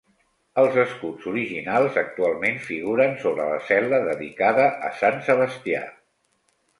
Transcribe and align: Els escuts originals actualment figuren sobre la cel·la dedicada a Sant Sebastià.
Els 0.59 0.75
escuts 0.83 1.25
originals 1.31 1.99
actualment 2.01 2.57
figuren 2.69 3.13
sobre 3.25 3.45
la 3.51 3.59
cel·la 3.67 3.99
dedicada 4.07 4.65
a 4.89 4.89
Sant 5.03 5.21
Sebastià. 5.29 5.83